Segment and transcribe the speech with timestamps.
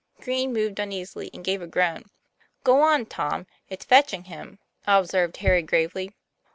[0.19, 2.05] Green moved uneasily, and gave a groan.
[2.63, 6.15] "Go on, Tom, it's fetching him," observed Harry gravely.